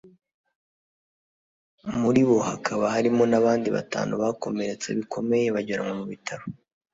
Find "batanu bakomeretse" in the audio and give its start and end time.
3.75-4.87